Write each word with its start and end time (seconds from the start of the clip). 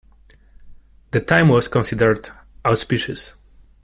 The 1.11 1.19
time 1.19 1.49
was 1.49 1.67
considered 1.67 2.29
auspicious. 2.65 3.35